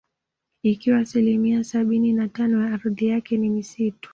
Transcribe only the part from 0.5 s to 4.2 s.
Ikiwa asilimia sabini na tano ya ardhi yake ni misitu